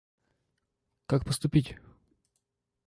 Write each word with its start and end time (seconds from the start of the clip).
Как 1.05 1.25
поступить? 1.25 1.77